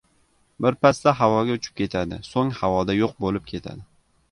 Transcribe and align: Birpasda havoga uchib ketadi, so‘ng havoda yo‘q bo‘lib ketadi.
Birpasda 0.65 1.13
havoga 1.19 1.59
uchib 1.59 1.77
ketadi, 1.83 2.19
so‘ng 2.31 2.51
havoda 2.63 2.99
yo‘q 3.01 3.17
bo‘lib 3.27 3.49
ketadi. 3.55 3.89